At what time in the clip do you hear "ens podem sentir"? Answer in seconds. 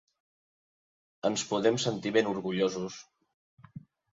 1.29-2.15